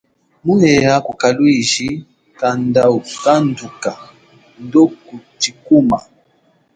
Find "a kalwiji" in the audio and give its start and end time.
1.11-1.89